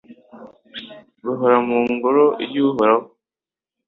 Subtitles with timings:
[1.23, 3.05] bahora mu Ngoro y’Uhoraho